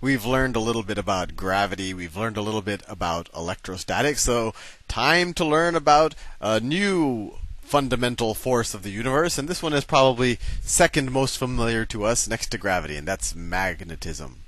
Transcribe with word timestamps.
We've 0.00 0.24
learned 0.24 0.54
a 0.54 0.60
little 0.60 0.84
bit 0.84 0.96
about 0.96 1.34
gravity. 1.34 1.92
We've 1.92 2.16
learned 2.16 2.36
a 2.36 2.42
little 2.42 2.62
bit 2.62 2.82
about 2.86 3.28
electrostatics. 3.34 4.22
So, 4.22 4.54
time 4.86 5.34
to 5.34 5.44
learn 5.44 5.74
about 5.74 6.14
a 6.40 6.60
new 6.60 7.34
fundamental 7.62 8.32
force 8.34 8.74
of 8.74 8.84
the 8.84 8.90
universe. 8.90 9.38
And 9.38 9.48
this 9.48 9.60
one 9.60 9.72
is 9.72 9.84
probably 9.84 10.38
second 10.62 11.10
most 11.10 11.36
familiar 11.36 11.84
to 11.86 12.04
us 12.04 12.28
next 12.28 12.50
to 12.50 12.58
gravity, 12.58 12.96
and 12.96 13.08
that's 13.08 13.34
magnetism. 13.34 14.44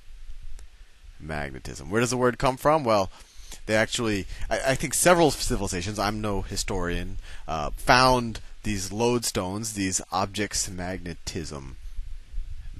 Magnetism. 1.18 1.90
Where 1.90 2.00
does 2.00 2.10
the 2.10 2.16
word 2.16 2.38
come 2.38 2.56
from? 2.56 2.84
Well, 2.84 3.10
they 3.66 3.74
actually, 3.74 4.26
I, 4.48 4.60
I 4.68 4.74
think 4.76 4.94
several 4.94 5.32
civilizations, 5.32 5.98
I'm 5.98 6.20
no 6.20 6.42
historian, 6.42 7.18
uh, 7.48 7.70
found 7.70 8.38
these 8.62 8.90
lodestones, 8.90 9.74
these 9.74 10.00
objects 10.12 10.70
magnetism 10.70 11.76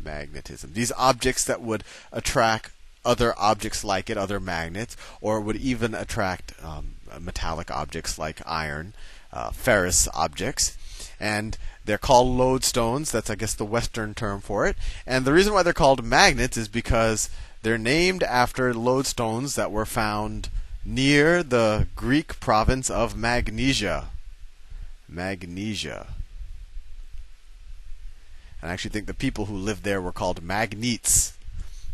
magnetism. 0.05 0.73
These 0.73 0.93
objects 0.97 1.45
that 1.45 1.61
would 1.61 1.85
attract 2.13 2.73
other 3.05 3.35
objects 3.39 3.83
like 3.83 4.11
it, 4.11 4.17
other 4.17 4.41
magnets, 4.41 4.97
or 5.21 5.41
would 5.41 5.57
even 5.57 5.95
attract 5.95 6.53
um, 6.63 6.95
metallic 7.19 7.71
objects 7.71 8.19
like 8.19 8.43
iron, 8.47 8.93
uh, 9.33 9.51
ferrous 9.51 10.09
objects. 10.15 10.77
And 11.19 11.57
they're 11.85 11.99
called 11.99 12.39
lodestones. 12.39 13.11
That's, 13.11 13.31
I 13.31 13.35
guess, 13.35 13.55
the 13.55 13.65
Western 13.65 14.15
term 14.15 14.41
for 14.41 14.67
it. 14.67 14.77
And 15.07 15.25
the 15.25 15.33
reason 15.33 15.53
why 15.53 15.63
they're 15.63 15.73
called 15.73 16.05
magnets 16.05 16.57
is 16.57 16.69
because 16.69 17.31
they're 17.63 17.79
named 17.79 18.23
after 18.23 18.73
lodestones 18.73 19.55
that 19.57 19.71
were 19.71 19.87
found 19.87 20.49
near 20.85 21.43
the 21.43 21.87
Greek 21.95 22.41
province 22.41 22.91
of 22.91 23.17
Magnesia. 23.17 24.09
Magnesia. 25.09 26.07
And 28.61 28.71
I 28.71 28.75
actually 28.75 28.91
think 28.91 29.07
the 29.07 29.15
people 29.15 29.47
who 29.47 29.57
lived 29.57 29.85
there 29.85 30.01
were 30.01 30.13
called 30.13 30.43
Magnetes. 30.43 31.33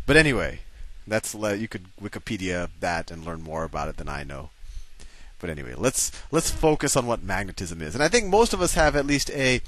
But 0.05 0.17
anyway, 0.17 0.59
that's 1.05 1.33
you 1.33 1.67
could 1.67 1.85
Wikipedia 2.01 2.69
that 2.79 3.11
and 3.11 3.25
learn 3.25 3.41
more 3.41 3.63
about 3.63 3.89
it 3.89 3.97
than 3.97 4.09
I 4.09 4.23
know. 4.23 4.49
But 5.39 5.49
anyway, 5.49 5.75
let's 5.77 6.11
let's 6.31 6.49
focus 6.49 6.97
on 6.97 7.05
what 7.05 7.23
magnetism 7.23 7.81
is. 7.81 7.93
And 7.93 8.03
I 8.03 8.07
think 8.07 8.27
most 8.27 8.53
of 8.53 8.61
us 8.61 8.73
have 8.73 8.95
at 8.95 9.05
least 9.05 9.29
a 9.31 9.61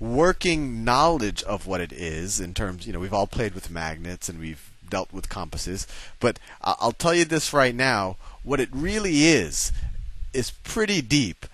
working 0.00 0.84
knowledge 0.84 1.42
of 1.44 1.66
what 1.66 1.80
it 1.80 1.92
is 1.92 2.40
in 2.40 2.52
terms, 2.52 2.86
you 2.86 2.92
know, 2.92 2.98
we've 2.98 3.14
all 3.14 3.26
played 3.26 3.54
with 3.54 3.70
magnets 3.70 4.28
and 4.28 4.38
we've 4.40 4.70
dealt 4.88 5.12
with 5.12 5.28
compasses, 5.28 5.86
but 6.20 6.38
I'll 6.60 6.92
tell 6.92 7.14
you 7.14 7.24
this 7.24 7.52
right 7.52 7.74
now, 7.74 8.16
what 8.42 8.60
it 8.60 8.68
really 8.72 9.24
is 9.24 9.72
is 10.32 10.50
pretty 10.50 11.00
deep 11.00 11.46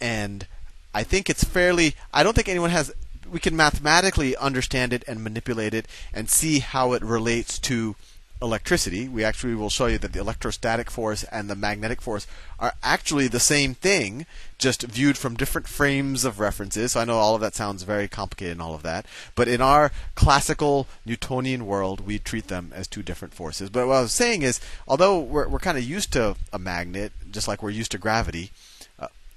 and 0.00 0.46
I 0.94 1.02
think 1.02 1.28
it's 1.28 1.44
fairly 1.44 1.94
I 2.14 2.22
don't 2.22 2.34
think 2.34 2.48
anyone 2.48 2.70
has 2.70 2.94
we 3.30 3.40
can 3.40 3.56
mathematically 3.56 4.36
understand 4.36 4.92
it 4.92 5.04
and 5.06 5.22
manipulate 5.22 5.74
it 5.74 5.86
and 6.12 6.28
see 6.28 6.60
how 6.60 6.92
it 6.92 7.02
relates 7.02 7.58
to 7.60 7.96
electricity. 8.40 9.08
We 9.08 9.24
actually 9.24 9.54
will 9.54 9.70
show 9.70 9.86
you 9.86 9.98
that 9.98 10.12
the 10.12 10.20
electrostatic 10.20 10.90
force 10.90 11.24
and 11.24 11.50
the 11.50 11.56
magnetic 11.56 12.00
force 12.00 12.26
are 12.58 12.74
actually 12.82 13.28
the 13.28 13.40
same 13.40 13.74
thing, 13.74 14.26
just 14.58 14.82
viewed 14.82 15.18
from 15.18 15.36
different 15.36 15.66
frames 15.66 16.24
of 16.24 16.40
references. 16.40 16.92
So 16.92 17.00
I 17.00 17.04
know 17.04 17.16
all 17.16 17.34
of 17.34 17.40
that 17.40 17.54
sounds 17.54 17.82
very 17.82 18.08
complicated 18.08 18.52
and 18.52 18.62
all 18.62 18.74
of 18.74 18.82
that. 18.82 19.06
But 19.34 19.48
in 19.48 19.60
our 19.60 19.90
classical 20.14 20.86
Newtonian 21.04 21.66
world, 21.66 22.06
we 22.06 22.18
treat 22.18 22.48
them 22.48 22.72
as 22.74 22.86
two 22.86 23.02
different 23.02 23.34
forces. 23.34 23.70
But 23.70 23.86
what 23.86 23.94
I 23.94 24.02
was 24.02 24.12
saying 24.12 24.42
is, 24.42 24.60
although 24.86 25.18
we're, 25.18 25.48
we're 25.48 25.58
kind 25.58 25.78
of 25.78 25.84
used 25.84 26.12
to 26.12 26.36
a 26.52 26.58
magnet, 26.58 27.12
just 27.30 27.48
like 27.48 27.62
we're 27.62 27.70
used 27.70 27.92
to 27.92 27.98
gravity, 27.98 28.52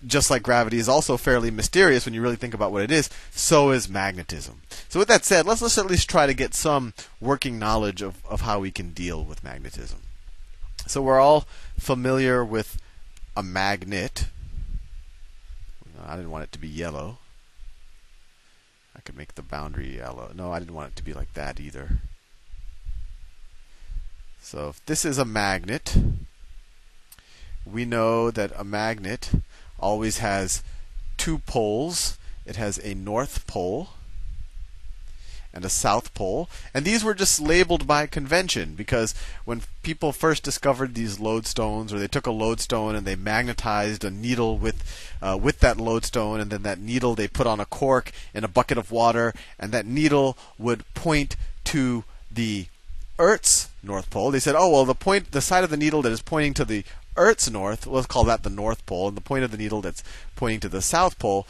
just 0.05 0.29
like 0.31 0.43
gravity 0.43 0.77
is 0.77 0.89
also 0.89 1.17
fairly 1.17 1.51
mysterious 1.51 2.05
when 2.05 2.13
you 2.13 2.21
really 2.21 2.35
think 2.35 2.53
about 2.53 2.71
what 2.71 2.81
it 2.81 2.91
is, 2.91 3.09
so 3.31 3.71
is 3.71 3.89
magnetism. 3.89 4.61
So 4.89 4.99
with 4.99 5.07
that 5.07 5.25
said, 5.25 5.45
let's 5.45 5.61
let's 5.61 5.77
at 5.77 5.85
least 5.85 6.09
try 6.09 6.25
to 6.25 6.33
get 6.33 6.53
some 6.53 6.93
working 7.19 7.59
knowledge 7.59 8.01
of, 8.01 8.23
of 8.25 8.41
how 8.41 8.59
we 8.59 8.71
can 8.71 8.91
deal 8.91 9.23
with 9.23 9.43
magnetism. 9.43 9.99
So 10.87 11.01
we're 11.01 11.19
all 11.19 11.45
familiar 11.77 12.43
with 12.43 12.81
a 13.35 13.43
magnet. 13.43 14.25
I 16.03 16.15
didn't 16.15 16.31
want 16.31 16.45
it 16.45 16.51
to 16.53 16.59
be 16.59 16.67
yellow. 16.67 17.19
I 18.95 19.01
could 19.01 19.15
make 19.15 19.35
the 19.35 19.41
boundary 19.41 19.95
yellow. 19.95 20.31
No, 20.35 20.51
I 20.51 20.59
didn't 20.59 20.73
want 20.73 20.93
it 20.93 20.95
to 20.97 21.03
be 21.03 21.13
like 21.13 21.33
that 21.35 21.59
either. 21.59 21.99
So 24.41 24.69
if 24.69 24.85
this 24.85 25.05
is 25.05 25.17
a 25.17 25.25
magnet, 25.25 25.95
we 27.65 27.85
know 27.85 28.31
that 28.31 28.51
a 28.57 28.63
magnet 28.63 29.31
always 29.81 30.19
has 30.19 30.63
two 31.17 31.39
poles. 31.39 32.17
It 32.45 32.55
has 32.55 32.79
a 32.83 32.93
north 32.93 33.45
pole 33.47 33.89
and 35.53 35.65
a 35.65 35.69
south 35.69 36.13
pole. 36.13 36.49
And 36.73 36.85
these 36.85 37.03
were 37.03 37.13
just 37.13 37.41
labeled 37.41 37.87
by 37.87 38.07
convention 38.07 38.73
because 38.75 39.13
when 39.45 39.61
people 39.83 40.11
first 40.11 40.43
discovered 40.43 40.95
these 40.95 41.17
lodestones, 41.17 41.91
or 41.91 41.99
they 41.99 42.07
took 42.07 42.25
a 42.25 42.31
lodestone 42.31 42.95
and 42.95 43.05
they 43.05 43.15
magnetized 43.15 44.03
a 44.03 44.11
needle 44.11 44.57
with 44.57 44.83
uh, 45.21 45.37
with 45.41 45.59
that 45.59 45.77
lodestone, 45.77 46.39
and 46.39 46.51
then 46.51 46.63
that 46.63 46.79
needle 46.79 47.15
they 47.15 47.27
put 47.27 47.47
on 47.47 47.59
a 47.59 47.65
cork 47.65 48.11
in 48.33 48.43
a 48.43 48.49
bucket 48.49 48.77
of 48.77 48.91
water, 48.91 49.33
and 49.59 49.71
that 49.71 49.85
needle 49.85 50.37
would 50.57 50.91
point 50.93 51.35
to 51.65 52.03
the 52.31 52.65
Earth's 53.19 53.69
north 53.83 54.09
pole. 54.09 54.31
They 54.31 54.39
said, 54.39 54.55
"Oh 54.57 54.69
well, 54.69 54.85
the 54.85 54.95
point, 54.95 55.31
the 55.31 55.41
side 55.41 55.63
of 55.63 55.69
the 55.69 55.77
needle 55.77 56.01
that 56.01 56.11
is 56.11 56.21
pointing 56.21 56.53
to 56.55 56.65
the 56.65 56.83
Earth's 57.17 57.49
north, 57.49 57.85
let's 57.87 58.07
call 58.07 58.23
that 58.25 58.43
the 58.43 58.49
North 58.49 58.85
Pole, 58.85 59.07
and 59.07 59.17
the 59.17 59.21
point 59.21 59.43
of 59.43 59.51
the 59.51 59.57
needle 59.57 59.81
that's 59.81 60.03
pointing 60.35 60.59
to 60.61 60.69
the 60.69 60.81
South 60.81 61.19
Pole, 61.19 61.45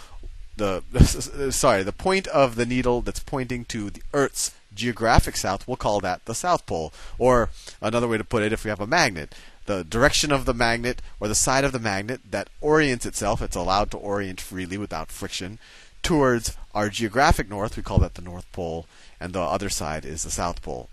the 0.57 0.83
sorry, 1.51 1.83
the 1.83 1.91
point 1.91 2.27
of 2.27 2.55
the 2.55 2.65
needle 2.65 3.01
that's 3.01 3.19
pointing 3.19 3.65
to 3.65 3.89
the 3.89 4.01
Earth's 4.13 4.51
geographic 4.73 5.35
south, 5.35 5.67
we'll 5.67 5.77
call 5.77 5.99
that 5.99 6.25
the 6.25 6.35
South 6.35 6.65
Pole. 6.65 6.93
Or 7.17 7.49
another 7.81 8.07
way 8.07 8.17
to 8.17 8.23
put 8.23 8.43
it, 8.43 8.53
if 8.53 8.63
we 8.63 8.69
have 8.69 8.79
a 8.79 8.87
magnet, 8.87 9.35
the 9.65 9.83
direction 9.83 10.31
of 10.31 10.45
the 10.45 10.53
magnet 10.53 11.01
or 11.19 11.27
the 11.27 11.35
side 11.35 11.63
of 11.63 11.71
the 11.71 11.79
magnet 11.79 12.21
that 12.29 12.49
orients 12.61 13.05
itself, 13.05 13.41
it's 13.41 13.55
allowed 13.55 13.91
to 13.91 13.97
orient 13.97 14.41
freely 14.41 14.77
without 14.77 15.11
friction, 15.11 15.59
towards 16.03 16.55
our 16.73 16.89
geographic 16.89 17.49
north, 17.49 17.77
we 17.77 17.83
call 17.83 17.99
that 17.99 18.15
the 18.15 18.21
North 18.21 18.51
Pole, 18.51 18.85
and 19.19 19.33
the 19.33 19.41
other 19.41 19.69
side 19.69 20.05
is 20.05 20.23
the 20.23 20.31
South 20.31 20.61
Pole. 20.61 20.89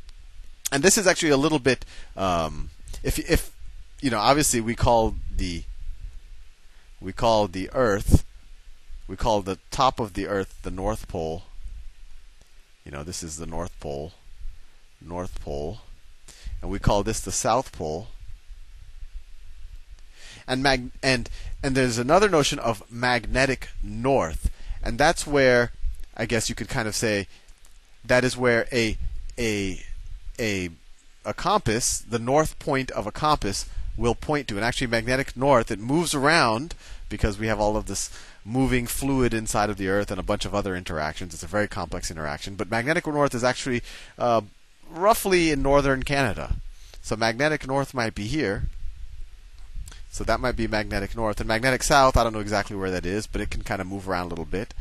And 0.70 0.82
this 0.82 0.98
is 0.98 1.06
actually 1.06 1.30
a 1.30 1.36
little 1.36 1.58
bit, 1.58 1.84
um, 2.16 2.70
if 3.02 3.18
if 3.18 3.52
you 4.00 4.10
know, 4.10 4.18
obviously 4.18 4.60
we 4.60 4.74
call 4.74 5.14
the 5.34 5.62
we 7.00 7.12
call 7.12 7.46
the 7.48 7.70
Earth, 7.72 8.24
we 9.06 9.16
call 9.16 9.40
the 9.40 9.58
top 9.70 10.00
of 10.00 10.14
the 10.14 10.26
Earth 10.26 10.58
the 10.62 10.70
North 10.70 11.08
Pole. 11.08 11.44
You 12.84 12.92
know, 12.92 13.02
this 13.02 13.22
is 13.22 13.36
the 13.36 13.46
North 13.46 13.78
Pole, 13.80 14.12
North 15.00 15.40
Pole, 15.42 15.80
and 16.62 16.70
we 16.70 16.78
call 16.78 17.02
this 17.02 17.20
the 17.20 17.32
South 17.32 17.72
Pole. 17.72 18.08
And 20.46 20.62
mag- 20.62 20.90
and 21.02 21.28
and 21.62 21.74
there's 21.74 21.98
another 21.98 22.28
notion 22.28 22.58
of 22.58 22.82
magnetic 22.90 23.68
north, 23.82 24.50
and 24.82 24.98
that's 24.98 25.26
where 25.26 25.72
I 26.16 26.24
guess 26.24 26.48
you 26.48 26.54
could 26.54 26.68
kind 26.68 26.88
of 26.88 26.94
say 26.94 27.26
that 28.04 28.24
is 28.24 28.36
where 28.36 28.66
a 28.72 28.96
a 29.38 29.82
a 30.38 30.70
a 31.24 31.34
compass, 31.34 31.98
the 31.98 32.18
north 32.18 32.58
point 32.58 32.90
of 32.92 33.06
a 33.06 33.12
compass, 33.12 33.66
will 33.98 34.14
point 34.14 34.48
to. 34.48 34.56
And 34.56 34.64
actually, 34.64 34.86
magnetic 34.86 35.36
north, 35.36 35.70
it 35.70 35.78
moves 35.78 36.14
around 36.14 36.74
because 37.08 37.38
we 37.38 37.48
have 37.48 37.60
all 37.60 37.76
of 37.76 37.86
this 37.86 38.10
moving 38.44 38.86
fluid 38.86 39.34
inside 39.34 39.68
of 39.68 39.76
the 39.76 39.88
Earth 39.88 40.10
and 40.10 40.20
a 40.20 40.22
bunch 40.22 40.44
of 40.44 40.54
other 40.54 40.74
interactions. 40.74 41.34
It's 41.34 41.42
a 41.42 41.48
very 41.48 41.68
complex 41.68 42.10
interaction. 42.10 42.54
But 42.54 42.70
magnetic 42.70 43.06
north 43.06 43.34
is 43.34 43.44
actually 43.44 43.82
uh, 44.18 44.42
roughly 44.90 45.50
in 45.50 45.60
northern 45.60 46.02
Canada. 46.02 46.56
So 47.02 47.16
magnetic 47.16 47.66
north 47.66 47.92
might 47.92 48.14
be 48.14 48.24
here. 48.24 48.64
So 50.10 50.24
that 50.24 50.40
might 50.40 50.56
be 50.56 50.66
magnetic 50.66 51.14
north. 51.14 51.40
And 51.40 51.48
magnetic 51.48 51.82
south, 51.82 52.16
I 52.16 52.24
don't 52.24 52.32
know 52.32 52.40
exactly 52.40 52.76
where 52.76 52.90
that 52.90 53.04
is, 53.04 53.26
but 53.26 53.40
it 53.40 53.50
can 53.50 53.62
kind 53.62 53.80
of 53.80 53.86
move 53.86 54.08
around 54.08 54.26
a 54.26 54.30
little 54.30 54.44
bit. 54.44 54.72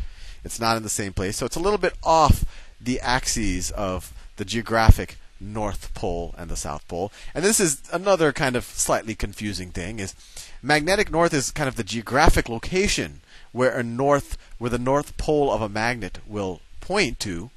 It's 0.44 0.59
not 0.59 0.77
in 0.77 0.83
the 0.83 0.89
same 0.89 1.13
place. 1.13 1.35
So 1.38 1.45
it's 1.45 1.57
a 1.57 1.61
little 1.61 1.77
bit 1.77 1.94
off 2.03 2.45
the 2.79 3.00
axes 3.01 3.72
of 3.72 4.13
the 4.38 4.45
geographic 4.45 5.17
North 5.40 5.94
Pole 5.94 6.34
and 6.38 6.50
the 6.50 6.56
South 6.56 6.88
Pole. 6.88 7.12
And 7.34 7.44
this 7.44 7.60
is 7.60 7.81
another 7.92 8.31
kind 8.31 8.56
of 8.56 8.63
slightly 8.63 9.16
confusing 9.16 9.72
thing 9.72 10.00
is 10.00 10.16
magnetic 10.62 11.12
north 11.12 11.34
is 11.34 11.51
kind 11.51 11.68
of 11.68 11.75
the 11.75 11.84
geographic 11.84 12.50
location 12.50 13.22
where 13.51 13.78
a 13.78 13.84
north 13.84 14.38
where 14.57 14.69
the 14.69 14.80
north 14.80 15.18
pole 15.18 15.51
of 15.51 15.62
a 15.62 15.69
magnet 15.69 16.19
will 16.28 16.62
point 16.81 17.19
to, 17.19 17.50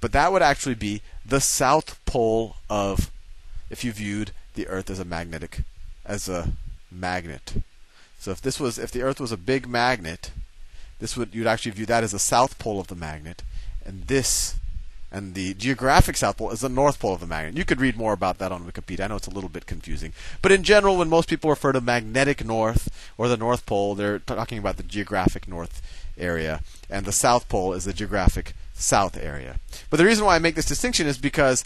but 0.00 0.12
that 0.12 0.32
would 0.32 0.42
actually 0.42 0.74
be 0.74 1.02
the 1.24 1.40
south 1.40 2.04
pole 2.04 2.56
of 2.68 3.10
if 3.70 3.84
you 3.84 3.92
viewed 3.92 4.32
the 4.54 4.68
earth 4.68 4.90
as 4.90 4.98
a 4.98 5.04
magnetic 5.04 5.62
as 6.04 6.28
a 6.28 6.52
magnet. 6.90 7.62
So 8.18 8.30
if 8.30 8.40
this 8.40 8.60
was 8.60 8.78
if 8.78 8.90
the 8.90 9.02
earth 9.02 9.20
was 9.20 9.32
a 9.32 9.36
big 9.36 9.68
magnet, 9.68 10.30
this 10.98 11.16
would 11.16 11.34
you'd 11.34 11.46
actually 11.46 11.72
view 11.72 11.86
that 11.86 12.04
as 12.04 12.12
the 12.12 12.18
south 12.18 12.58
pole 12.58 12.80
of 12.80 12.88
the 12.88 12.94
magnet 12.94 13.42
and 13.84 14.06
this 14.06 14.56
and 15.14 15.34
the 15.34 15.54
geographic 15.54 16.16
south 16.16 16.38
pole 16.38 16.50
is 16.50 16.60
the 16.60 16.68
north 16.68 16.98
pole 16.98 17.14
of 17.14 17.20
the 17.20 17.26
magnet. 17.26 17.56
You 17.56 17.64
could 17.64 17.80
read 17.80 17.96
more 17.96 18.12
about 18.12 18.38
that 18.38 18.50
on 18.50 18.68
Wikipedia. 18.68 19.04
I 19.04 19.06
know 19.06 19.14
it's 19.14 19.28
a 19.28 19.30
little 19.30 19.48
bit 19.48 19.64
confusing. 19.64 20.12
But 20.42 20.50
in 20.50 20.64
general, 20.64 20.96
when 20.96 21.08
most 21.08 21.28
people 21.28 21.50
refer 21.50 21.70
to 21.70 21.80
magnetic 21.80 22.44
north 22.44 22.88
or 23.16 23.28
the 23.28 23.36
north 23.36 23.64
pole, 23.64 23.94
they're 23.94 24.18
talking 24.18 24.58
about 24.58 24.76
the 24.76 24.82
geographic 24.82 25.46
north 25.46 25.80
area, 26.18 26.62
and 26.90 27.06
the 27.06 27.12
south 27.12 27.48
pole 27.48 27.72
is 27.74 27.84
the 27.84 27.92
geographic 27.92 28.54
south 28.74 29.16
area. 29.16 29.60
But 29.88 29.98
the 29.98 30.04
reason 30.04 30.24
why 30.24 30.34
I 30.34 30.40
make 30.40 30.56
this 30.56 30.66
distinction 30.66 31.06
is 31.06 31.16
because 31.16 31.64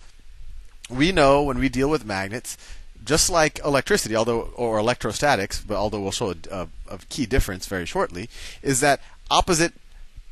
we 0.91 1.11
know 1.11 1.43
when 1.43 1.59
we 1.59 1.71
deal 1.71 1.89
with 1.89 2.05
magnets, 2.05 2.59
just 3.03 3.31
like 3.31 3.61
electricity, 3.65 4.15
although 4.15 4.51
or 4.57 4.79
electrostatics, 4.79 5.65
but 5.67 5.79
although 5.79 6.03
we'll 6.03 6.13
show 6.13 6.33
a, 6.33 6.37
a, 6.51 6.69
a 6.91 6.99
key 7.09 7.25
difference 7.25 7.67
very 7.67 7.87
shortly, 7.87 8.29
is 8.63 8.81
that 8.81 9.01
opposite 9.31 9.73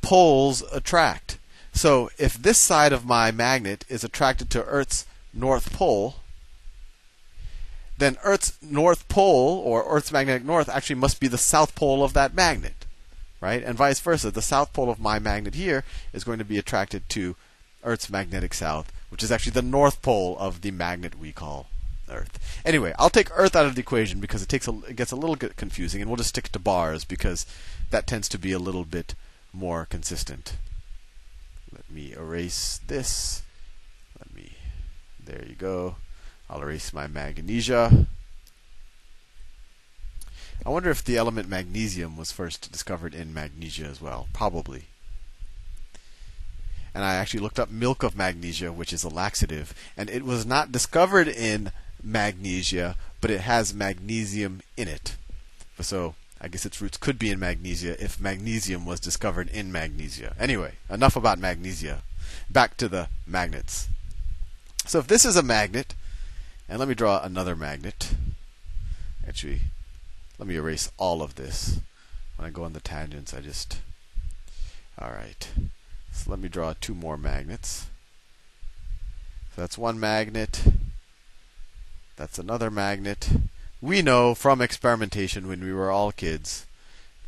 poles 0.02 0.62
attract. 0.70 1.38
So 1.76 2.10
if 2.16 2.40
this 2.40 2.56
side 2.56 2.94
of 2.94 3.04
my 3.04 3.30
magnet 3.30 3.84
is 3.90 4.02
attracted 4.02 4.48
to 4.48 4.64
Earth's 4.64 5.04
north 5.34 5.74
pole, 5.74 6.16
then 7.98 8.16
Earth's 8.24 8.56
north 8.62 9.06
pole 9.08 9.58
or 9.58 9.84
Earth's 9.86 10.10
magnetic 10.10 10.42
north 10.42 10.70
actually 10.70 10.96
must 10.96 11.20
be 11.20 11.28
the 11.28 11.36
south 11.36 11.74
pole 11.74 12.02
of 12.02 12.14
that 12.14 12.32
magnet, 12.32 12.86
right? 13.42 13.62
And 13.62 13.76
vice 13.76 14.00
versa. 14.00 14.30
The 14.30 14.40
south 14.40 14.72
pole 14.72 14.88
of 14.88 14.98
my 14.98 15.18
magnet 15.18 15.54
here 15.54 15.84
is 16.14 16.24
going 16.24 16.38
to 16.38 16.46
be 16.46 16.56
attracted 16.56 17.10
to 17.10 17.36
Earth's 17.84 18.08
magnetic 18.08 18.54
south, 18.54 18.90
which 19.10 19.22
is 19.22 19.30
actually 19.30 19.52
the 19.52 19.60
north 19.60 20.00
pole 20.00 20.34
of 20.38 20.62
the 20.62 20.70
magnet 20.70 21.18
we 21.18 21.30
call 21.30 21.66
Earth. 22.08 22.62
Anyway, 22.64 22.94
I'll 22.98 23.10
take 23.10 23.28
Earth 23.36 23.54
out 23.54 23.66
of 23.66 23.74
the 23.74 23.82
equation 23.82 24.18
because 24.18 24.42
it 24.42 24.48
takes 24.48 24.66
a, 24.66 24.78
it 24.88 24.96
gets 24.96 25.12
a 25.12 25.16
little 25.16 25.36
bit 25.36 25.56
confusing, 25.56 26.00
and 26.00 26.08
we'll 26.08 26.16
just 26.16 26.30
stick 26.30 26.48
to 26.52 26.58
bars 26.58 27.04
because 27.04 27.44
that 27.90 28.06
tends 28.06 28.30
to 28.30 28.38
be 28.38 28.52
a 28.52 28.58
little 28.58 28.86
bit 28.86 29.14
more 29.52 29.84
consistent. 29.84 30.56
Me 31.96 32.12
erase 32.12 32.78
this. 32.88 33.40
Let 34.18 34.34
me. 34.34 34.52
There 35.24 35.42
you 35.48 35.54
go. 35.54 35.96
I'll 36.50 36.60
erase 36.60 36.92
my 36.92 37.06
magnesia. 37.06 38.06
I 40.66 40.68
wonder 40.68 40.90
if 40.90 41.02
the 41.02 41.16
element 41.16 41.48
magnesium 41.48 42.18
was 42.18 42.30
first 42.30 42.70
discovered 42.70 43.14
in 43.14 43.32
magnesia 43.32 43.86
as 43.86 44.02
well. 44.02 44.28
Probably. 44.34 44.84
And 46.94 47.02
I 47.02 47.14
actually 47.14 47.40
looked 47.40 47.58
up 47.58 47.70
milk 47.70 48.02
of 48.02 48.14
magnesia, 48.14 48.72
which 48.72 48.92
is 48.92 49.02
a 49.02 49.08
laxative, 49.08 49.72
and 49.96 50.10
it 50.10 50.22
was 50.22 50.44
not 50.44 50.70
discovered 50.70 51.28
in 51.28 51.72
magnesia, 52.02 52.96
but 53.22 53.30
it 53.30 53.40
has 53.40 53.72
magnesium 53.72 54.60
in 54.76 54.86
it. 54.86 55.16
So 55.80 56.14
I 56.40 56.48
guess 56.48 56.66
its 56.66 56.80
roots 56.80 56.98
could 56.98 57.18
be 57.18 57.30
in 57.30 57.38
magnesia 57.38 58.02
if 58.02 58.20
magnesium 58.20 58.84
was 58.84 59.00
discovered 59.00 59.48
in 59.48 59.72
magnesia. 59.72 60.34
Anyway, 60.38 60.74
enough 60.90 61.16
about 61.16 61.38
magnesia. 61.38 62.02
Back 62.50 62.76
to 62.76 62.88
the 62.88 63.08
magnets. 63.26 63.88
So 64.84 64.98
if 64.98 65.06
this 65.06 65.24
is 65.24 65.36
a 65.36 65.42
magnet, 65.42 65.94
and 66.68 66.78
let 66.78 66.88
me 66.88 66.94
draw 66.94 67.22
another 67.22 67.54
magnet. 67.54 68.14
Actually, 69.26 69.60
let 70.38 70.48
me 70.48 70.56
erase 70.56 70.90
all 70.96 71.22
of 71.22 71.36
this. 71.36 71.80
When 72.36 72.46
I 72.46 72.50
go 72.50 72.64
on 72.64 72.72
the 72.72 72.80
tangents, 72.80 73.32
I 73.32 73.40
just. 73.40 73.80
Alright. 75.00 75.50
So 76.12 76.30
let 76.30 76.40
me 76.40 76.48
draw 76.48 76.74
two 76.80 76.94
more 76.94 77.16
magnets. 77.16 77.86
So 79.54 79.62
that's 79.62 79.78
one 79.78 79.98
magnet. 79.98 80.64
That's 82.16 82.38
another 82.38 82.70
magnet. 82.70 83.30
We 83.80 84.02
know 84.02 84.34
from 84.34 84.60
experimentation 84.60 85.48
when 85.48 85.62
we 85.62 85.72
were 85.72 85.90
all 85.90 86.12
kids, 86.12 86.66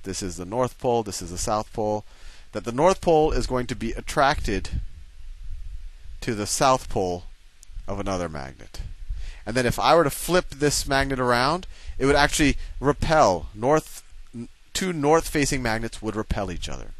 this 0.04 0.22
is 0.22 0.36
the 0.36 0.46
North 0.46 0.78
Pole, 0.78 1.02
this 1.02 1.20
is 1.20 1.30
the 1.30 1.38
South 1.38 1.72
Pole, 1.72 2.04
that 2.52 2.64
the 2.64 2.72
North 2.72 3.00
Pole 3.00 3.32
is 3.32 3.46
going 3.46 3.66
to 3.66 3.76
be 3.76 3.92
attracted 3.92 4.80
to 6.22 6.34
the 6.34 6.46
South 6.46 6.88
Pole 6.88 7.24
of 7.86 8.00
another 8.00 8.28
magnet. 8.28 8.80
And 9.44 9.56
then 9.56 9.66
if 9.66 9.78
I 9.78 9.94
were 9.94 10.04
to 10.04 10.10
flip 10.10 10.50
this 10.50 10.86
magnet 10.86 11.20
around, 11.20 11.66
it 11.98 12.06
would 12.06 12.16
actually 12.16 12.56
repel. 12.80 13.48
North 13.54 14.02
two 14.72 14.92
north 14.92 15.28
facing 15.28 15.62
magnets 15.62 16.00
would 16.00 16.14
repel 16.14 16.52
each 16.52 16.68
other. 16.68 16.92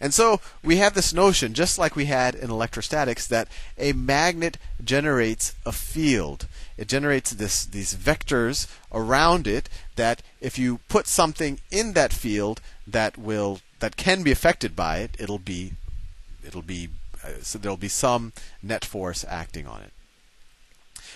And 0.00 0.14
so 0.14 0.40
we 0.62 0.76
have 0.76 0.94
this 0.94 1.12
notion, 1.12 1.54
just 1.54 1.78
like 1.78 1.96
we 1.96 2.06
had 2.06 2.34
in 2.34 2.50
electrostatics, 2.50 3.26
that 3.26 3.48
a 3.76 3.92
magnet 3.92 4.56
generates 4.82 5.54
a 5.66 5.72
field. 5.72 6.46
It 6.76 6.88
generates 6.88 7.32
this, 7.32 7.64
these 7.64 7.94
vectors 7.94 8.68
around 8.92 9.46
it 9.46 9.68
that 9.96 10.22
if 10.40 10.58
you 10.58 10.78
put 10.88 11.06
something 11.06 11.60
in 11.70 11.94
that 11.94 12.12
field 12.12 12.60
that 12.86 13.18
will 13.18 13.60
that 13.80 13.96
can 13.96 14.22
be 14.22 14.32
affected 14.32 14.74
by 14.74 14.98
it, 14.98 15.16
it'll 15.18 15.38
be 15.38 15.72
it'll 16.44 16.62
be 16.62 16.88
uh, 17.24 17.42
so 17.42 17.58
there'll 17.58 17.76
be 17.76 17.88
some 17.88 18.32
net 18.62 18.84
force 18.84 19.24
acting 19.28 19.66
on 19.66 19.82
it. 19.82 19.92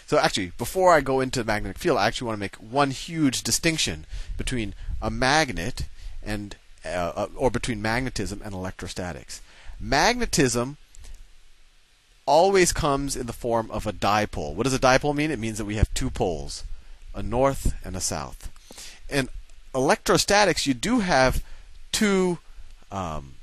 So 0.07 0.19
actually, 0.19 0.53
before 0.59 0.93
I 0.93 1.01
go 1.01 1.21
into 1.21 1.41
the 1.41 1.47
magnetic 1.47 1.79
field, 1.79 1.99
I 1.99 2.07
actually 2.07 2.27
want 2.27 2.37
to 2.37 2.41
make 2.41 2.57
one 2.57 2.91
huge 2.91 3.43
distinction 3.43 4.05
between 4.37 4.75
a 5.01 5.11
magnet 5.11 5.87
and 6.23 6.57
uh, 6.85 7.13
uh, 7.15 7.27
or 7.37 7.51
between 7.51 7.81
magnetism 7.81 8.41
and 8.45 8.55
electrostatics. 8.55 9.41
Magnetism 9.81 10.77
always 12.27 12.73
comes 12.73 13.17
in 13.17 13.27
the 13.27 13.33
form 13.33 13.71
of 13.71 13.87
a 13.87 13.93
dipole. 13.93 14.55
What 14.55 14.65
does 14.65 14.75
a 14.75 14.79
dipole 14.79 15.15
mean? 15.15 15.31
It 15.31 15.39
means 15.39 15.59
that 15.59 15.65
we 15.65 15.77
have 15.77 15.93
two 15.95 16.11
poles, 16.11 16.65
a 17.15 17.23
north 17.23 17.75
and 17.85 17.97
a 17.97 18.01
south. 18.01 18.51
In 19.09 19.29
electrostatics, 19.75 20.67
you 20.67 20.75
do 20.75 21.01
have 21.01 21.43
two 21.91 22.39
um, 22.91 23.35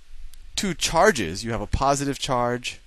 two 0.55 0.73
charges. 0.73 1.43
You 1.43 1.51
have 1.51 1.61
a 1.61 1.67
positive 1.67 2.19
charge 2.19 2.79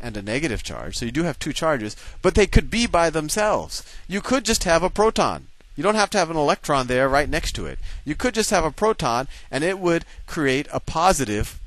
and 0.00 0.16
a 0.16 0.22
negative 0.22 0.62
charge. 0.62 0.96
So 0.96 1.04
you 1.04 1.12
do 1.12 1.24
have 1.24 1.38
two 1.38 1.52
charges, 1.52 1.94
but 2.22 2.34
they 2.34 2.46
could 2.46 2.70
be 2.70 2.86
by 2.86 3.10
themselves. 3.10 3.84
You 4.08 4.20
could 4.20 4.44
just 4.44 4.64
have 4.64 4.82
a 4.82 4.90
proton. 4.90 5.48
You 5.80 5.84
don't 5.84 5.94
have 5.94 6.10
to 6.10 6.18
have 6.18 6.28
an 6.28 6.36
electron 6.36 6.88
there 6.88 7.08
right 7.08 7.26
next 7.26 7.52
to 7.52 7.64
it. 7.64 7.78
You 8.04 8.14
could 8.14 8.34
just 8.34 8.50
have 8.50 8.66
a 8.66 8.70
proton, 8.70 9.28
and 9.50 9.64
it 9.64 9.78
would 9.78 10.04
create 10.26 10.68
a 10.70 10.78
positive 10.78 11.58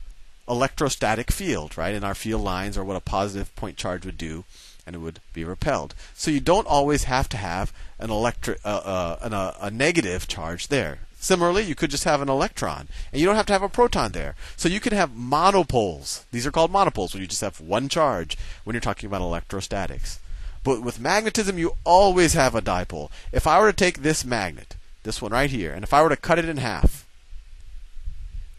electrostatic 0.48 1.31
field, 1.31 1.75
right? 1.80 1.95
In 1.95 2.04
our 2.04 2.13
field 2.13 2.44
lines, 2.44 2.77
or 2.77 2.83
what 2.83 2.95
a 2.95 3.00
positive 3.00 3.56
point 3.56 3.75
charge 3.75 4.06
would 4.06 4.19
do, 4.19 4.44
and 4.86 4.95
it 4.95 5.00
would 5.00 5.19
be 5.33 5.44
repelled. 5.44 5.95
So 6.13 6.30
you 6.30 6.39
don't 6.39 6.68
always 6.68 7.06
have 7.06 7.27
to 7.30 7.38
have 7.38 7.74
an 7.98 8.12
electric, 8.12 8.60
uh, 8.63 8.81
uh, 8.86 9.18
uh, 9.19 9.54
a 9.60 9.71
negative 9.71 10.27
charge 10.27 10.68
there. 10.68 11.00
Similarly, 11.19 11.63
you 11.63 11.74
could 11.74 11.89
just 11.89 12.04
have 12.04 12.21
an 12.21 12.30
electron, 12.30 12.89
and 13.12 13.19
you 13.19 13.25
don't 13.25 13.36
have 13.36 13.48
to 13.48 13.54
have 13.54 13.63
a 13.63 13.68
proton 13.68 14.12
there. 14.12 14.36
So 14.56 14.69
you 14.69 14.80
can 14.80 14.94
have 14.94 15.16
monopoles. 15.16 16.25
These 16.31 16.45
are 16.45 16.51
called 16.51 16.69
monopoles 16.69 17.16
when 17.16 17.21
you 17.21 17.27
just 17.27 17.42
have 17.42 17.59
one 17.59 17.89
charge 17.89 18.38
when 18.63 18.75
you're 18.75 18.80
talking 18.80 19.07
about 19.07 19.21
electrostatics. 19.21 20.19
But 20.63 20.81
with 20.81 21.00
magnetism, 21.00 21.57
you 21.57 21.75
always 21.83 22.33
have 22.33 22.56
a 22.56 22.62
dipole. 22.62 23.12
If 23.31 23.45
I 23.45 23.60
were 23.60 23.71
to 23.71 23.75
take 23.75 24.01
this 24.01 24.24
magnet, 24.24 24.75
this 25.04 25.21
one 25.21 25.31
right 25.31 25.50
here, 25.50 25.74
and 25.74 25.83
if 25.83 25.94
I 25.94 26.01
were 26.01 26.10
to 26.10 26.15
cut 26.15 26.39
it 26.39 26.48
in 26.48 26.57
half, 26.57 27.06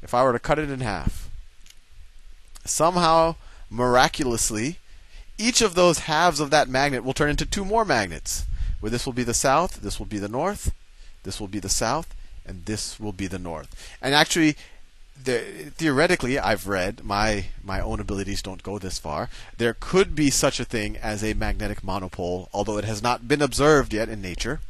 if 0.02 0.12
I 0.12 0.22
were 0.22 0.34
to 0.34 0.38
cut 0.38 0.58
it 0.58 0.70
in 0.70 0.80
half, 0.80 1.30
somehow, 2.64 3.36
miraculously, 3.70 4.78
each 5.38 5.62
of 5.62 5.74
those 5.74 6.00
halves 6.00 6.40
of 6.40 6.50
that 6.50 6.68
magnet 6.68 7.04
will 7.04 7.14
turn 7.14 7.30
into 7.30 7.46
two 7.46 7.64
more 7.64 7.84
magnets. 7.84 8.44
Where 8.80 8.90
this 8.90 9.06
will 9.06 9.14
be 9.14 9.22
the 9.22 9.32
south, 9.32 9.80
this 9.80 9.98
will 9.98 10.06
be 10.06 10.18
the 10.18 10.28
north, 10.28 10.72
this 11.22 11.40
will 11.40 11.48
be 11.48 11.58
the 11.58 11.70
south, 11.70 12.14
and 12.44 12.66
this 12.66 13.00
will 13.00 13.12
be 13.12 13.26
the 13.26 13.38
north. 13.38 13.96
And 14.02 14.14
actually, 14.14 14.56
theoretically, 15.22 16.38
I've 16.38 16.68
read 16.68 17.04
my 17.04 17.46
my 17.62 17.80
own 17.80 18.00
abilities 18.00 18.42
don't 18.42 18.62
go 18.62 18.78
this 18.78 18.98
far. 18.98 19.30
There 19.56 19.76
could 19.78 20.14
be 20.14 20.30
such 20.30 20.60
a 20.60 20.64
thing 20.64 20.96
as 20.96 21.24
a 21.24 21.34
magnetic 21.34 21.82
monopole, 21.82 22.48
although 22.52 22.78
it 22.78 22.84
has 22.84 23.02
not 23.02 23.26
been 23.26 23.42
observed 23.42 23.94
yet 23.94 24.08
in 24.08 24.20
nature. 24.20 24.60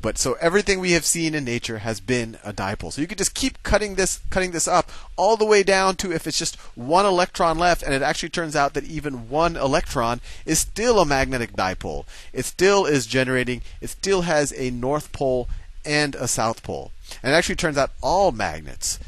But 0.00 0.18
so 0.18 0.34
everything 0.34 0.78
we 0.78 0.92
have 0.92 1.06
seen 1.06 1.34
in 1.34 1.44
nature 1.44 1.78
has 1.78 2.00
been 2.00 2.38
a 2.44 2.52
dipole. 2.52 2.92
So 2.92 3.00
you 3.00 3.06
could 3.06 3.18
just 3.18 3.34
keep 3.34 3.62
cutting 3.62 3.94
this 3.94 4.20
cutting 4.30 4.50
this 4.50 4.68
up 4.68 4.90
all 5.16 5.36
the 5.36 5.46
way 5.46 5.62
down 5.62 5.96
to 5.96 6.12
if 6.12 6.26
it's 6.26 6.38
just 6.38 6.56
one 6.74 7.06
electron 7.06 7.58
left, 7.58 7.82
and 7.82 7.94
it 7.94 8.02
actually 8.02 8.28
turns 8.28 8.54
out 8.54 8.74
that 8.74 8.84
even 8.84 9.28
one 9.28 9.56
electron 9.56 10.20
is 10.44 10.58
still 10.58 11.00
a 11.00 11.06
magnetic 11.06 11.52
dipole. 11.52 12.04
It 12.32 12.44
still 12.44 12.84
is 12.84 13.06
generating. 13.06 13.62
It 13.80 13.88
still 13.88 14.22
has 14.22 14.52
a 14.52 14.70
north 14.70 15.12
pole 15.12 15.48
and 15.84 16.14
a 16.14 16.28
south 16.28 16.62
pole. 16.62 16.92
And 17.22 17.32
it 17.32 17.36
actually 17.36 17.56
turns 17.56 17.78
out 17.78 17.92
all 18.02 18.32
magnets 18.32 18.98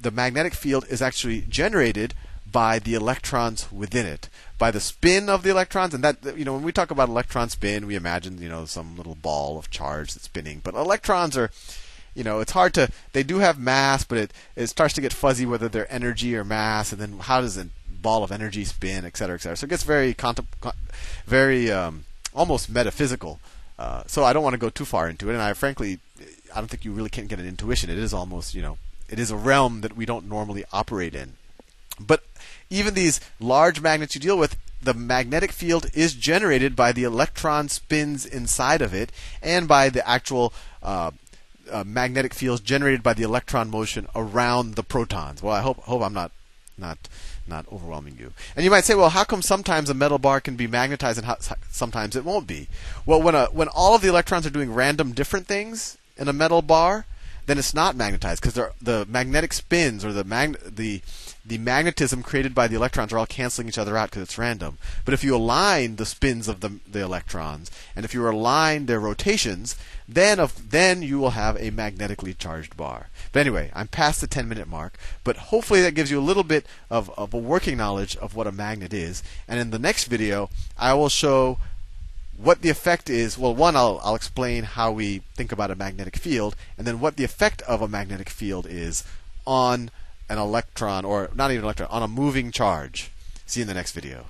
the 0.00 0.10
magnetic 0.10 0.54
field 0.54 0.84
is 0.88 1.00
actually 1.00 1.42
generated 1.42 2.14
by 2.50 2.80
the 2.80 2.94
electrons 2.94 3.70
within 3.70 4.06
it, 4.06 4.28
by 4.58 4.70
the 4.72 4.80
spin 4.80 5.28
of 5.28 5.42
the 5.42 5.50
electrons. 5.50 5.94
And 5.94 6.02
that, 6.02 6.36
you 6.36 6.44
know, 6.44 6.54
when 6.54 6.64
we 6.64 6.72
talk 6.72 6.90
about 6.90 7.08
electron 7.08 7.48
spin, 7.48 7.86
we 7.86 7.94
imagine, 7.94 8.42
you 8.42 8.48
know, 8.48 8.66
some 8.66 8.96
little 8.96 9.14
ball 9.14 9.56
of 9.56 9.70
charge 9.70 10.12
that's 10.12 10.24
spinning. 10.24 10.60
But 10.64 10.74
electrons 10.74 11.36
are, 11.36 11.50
you 12.12 12.24
know, 12.24 12.40
it's 12.40 12.52
hard 12.52 12.74
to, 12.74 12.90
they 13.12 13.22
do 13.22 13.38
have 13.38 13.56
mass, 13.58 14.02
but 14.02 14.18
it, 14.18 14.32
it 14.56 14.66
starts 14.66 14.94
to 14.94 15.00
get 15.00 15.12
fuzzy 15.12 15.46
whether 15.46 15.68
they're 15.68 15.92
energy 15.92 16.34
or 16.34 16.42
mass. 16.42 16.90
And 16.92 17.00
then 17.00 17.18
how 17.20 17.40
does 17.40 17.56
a 17.56 17.68
ball 18.02 18.24
of 18.24 18.32
energy 18.32 18.64
spin, 18.64 19.04
et 19.04 19.16
cetera, 19.16 19.36
et 19.36 19.42
cetera. 19.42 19.56
So 19.56 19.66
it 19.66 19.70
gets 19.70 19.84
very, 19.84 20.14
contem- 20.14 20.74
very, 21.26 21.70
um, 21.70 22.04
almost 22.34 22.68
metaphysical. 22.68 23.38
Uh, 23.78 24.02
so 24.06 24.24
I 24.24 24.32
don't 24.32 24.42
want 24.42 24.54
to 24.54 24.58
go 24.58 24.70
too 24.70 24.84
far 24.84 25.08
into 25.08 25.30
it. 25.30 25.34
And 25.34 25.42
I 25.42 25.52
frankly, 25.52 26.00
I 26.52 26.58
don't 26.58 26.68
think 26.68 26.84
you 26.84 26.92
really 26.92 27.10
can 27.10 27.28
get 27.28 27.38
an 27.38 27.46
intuition. 27.46 27.90
It 27.90 27.98
is 27.98 28.12
almost, 28.12 28.54
you 28.54 28.62
know, 28.62 28.78
it 29.10 29.18
is 29.18 29.30
a 29.30 29.36
realm 29.36 29.82
that 29.82 29.96
we 29.96 30.06
don't 30.06 30.28
normally 30.28 30.64
operate 30.72 31.14
in. 31.14 31.34
But 31.98 32.22
even 32.70 32.94
these 32.94 33.20
large 33.38 33.80
magnets 33.80 34.14
you 34.14 34.20
deal 34.20 34.38
with, 34.38 34.56
the 34.82 34.94
magnetic 34.94 35.52
field 35.52 35.86
is 35.92 36.14
generated 36.14 36.74
by 36.74 36.92
the 36.92 37.04
electron 37.04 37.68
spins 37.68 38.24
inside 38.24 38.80
of 38.80 38.94
it 38.94 39.12
and 39.42 39.68
by 39.68 39.90
the 39.90 40.08
actual 40.08 40.54
uh, 40.82 41.10
uh, 41.70 41.84
magnetic 41.84 42.32
fields 42.32 42.62
generated 42.62 43.02
by 43.02 43.12
the 43.12 43.22
electron 43.22 43.68
motion 43.68 44.06
around 44.14 44.76
the 44.76 44.82
protons. 44.82 45.42
Well, 45.42 45.54
I 45.54 45.60
hope 45.60 45.78
hope 45.82 46.02
I'm 46.02 46.14
not 46.14 46.32
not 46.78 46.96
not 47.46 47.66
overwhelming 47.70 48.16
you. 48.18 48.32
And 48.56 48.64
you 48.64 48.70
might 48.70 48.84
say, 48.84 48.94
well, 48.94 49.10
how 49.10 49.24
come 49.24 49.42
sometimes 49.42 49.90
a 49.90 49.94
metal 49.94 50.18
bar 50.18 50.40
can 50.40 50.56
be 50.56 50.66
magnetized 50.66 51.18
and 51.18 51.26
how, 51.26 51.36
sometimes 51.70 52.16
it 52.16 52.24
won't 52.24 52.46
be? 52.46 52.68
Well, 53.04 53.20
when 53.20 53.34
a, 53.34 53.46
when 53.46 53.68
all 53.68 53.94
of 53.94 54.02
the 54.02 54.08
electrons 54.08 54.46
are 54.46 54.50
doing 54.50 54.72
random 54.72 55.12
different 55.12 55.46
things 55.46 55.98
in 56.16 56.28
a 56.28 56.32
metal 56.32 56.62
bar, 56.62 57.06
then 57.46 57.58
it's 57.58 57.74
not 57.74 57.96
magnetized 57.96 58.42
because 58.42 58.54
the 58.80 59.06
magnetic 59.08 59.52
spins 59.52 60.04
or 60.04 60.12
the 60.12 60.24
mag- 60.24 60.58
the 60.64 61.02
the 61.44 61.58
magnetism 61.58 62.22
created 62.22 62.54
by 62.54 62.68
the 62.68 62.76
electrons 62.76 63.12
are 63.12 63.18
all 63.18 63.26
canceling 63.26 63.66
each 63.66 63.78
other 63.78 63.96
out 63.96 64.10
because 64.10 64.22
it's 64.22 64.38
random. 64.38 64.78
But 65.04 65.14
if 65.14 65.24
you 65.24 65.34
align 65.34 65.96
the 65.96 66.06
spins 66.06 66.48
of 66.48 66.60
the, 66.60 66.78
the 66.86 67.00
electrons, 67.00 67.70
and 67.96 68.04
if 68.04 68.12
you 68.12 68.28
align 68.28 68.86
their 68.86 69.00
rotations, 69.00 69.74
then 70.06 70.38
of, 70.38 70.70
then 70.70 71.02
you 71.02 71.18
will 71.18 71.30
have 71.30 71.56
a 71.58 71.70
magnetically 71.70 72.34
charged 72.34 72.76
bar. 72.76 73.08
But 73.32 73.40
anyway, 73.40 73.70
I'm 73.74 73.88
past 73.88 74.20
the 74.20 74.26
10 74.26 74.48
minute 74.48 74.68
mark, 74.68 74.98
but 75.24 75.36
hopefully 75.36 75.82
that 75.82 75.94
gives 75.94 76.10
you 76.10 76.20
a 76.20 76.22
little 76.22 76.44
bit 76.44 76.66
of, 76.90 77.10
of 77.18 77.32
a 77.32 77.38
working 77.38 77.78
knowledge 77.78 78.16
of 78.16 78.36
what 78.36 78.46
a 78.46 78.52
magnet 78.52 78.92
is. 78.92 79.22
And 79.48 79.58
in 79.58 79.70
the 79.70 79.78
next 79.78 80.04
video, 80.04 80.50
I 80.78 80.94
will 80.94 81.08
show 81.08 81.58
what 82.42 82.62
the 82.62 82.70
effect 82.70 83.10
is. 83.10 83.36
Well, 83.36 83.54
one, 83.54 83.76
I'll, 83.76 84.00
I'll 84.02 84.14
explain 84.14 84.64
how 84.64 84.92
we 84.92 85.22
think 85.34 85.52
about 85.52 85.70
a 85.70 85.76
magnetic 85.76 86.16
field, 86.16 86.56
and 86.78 86.86
then 86.86 87.00
what 87.00 87.16
the 87.16 87.24
effect 87.24 87.62
of 87.62 87.82
a 87.82 87.88
magnetic 87.88 88.30
field 88.30 88.66
is 88.68 89.04
on 89.46 89.90
an 90.28 90.38
electron, 90.38 91.04
or 91.04 91.30
not 91.34 91.50
even 91.50 91.64
electron, 91.64 91.90
on 91.90 92.02
a 92.02 92.08
moving 92.08 92.50
charge. 92.50 93.10
See 93.46 93.60
you 93.60 93.62
in 93.62 93.68
the 93.68 93.74
next 93.74 93.92
video. 93.92 94.26